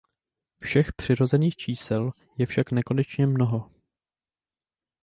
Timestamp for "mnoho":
3.27-3.71